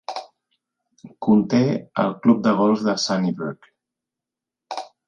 Conté 1.27 1.59
el 2.05 2.17
Club 2.25 2.43
de 2.49 2.57
Golf 2.63 2.83
de 2.91 2.99
Sunnybrook. 3.07 3.71